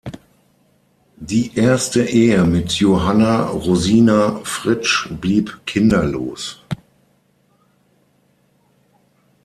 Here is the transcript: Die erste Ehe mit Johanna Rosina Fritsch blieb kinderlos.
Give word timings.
Die 1.19 1.55
erste 1.55 2.03
Ehe 2.03 2.43
mit 2.45 2.71
Johanna 2.71 3.43
Rosina 3.51 4.39
Fritsch 4.43 5.09
blieb 5.11 5.59
kinderlos. 5.67 6.59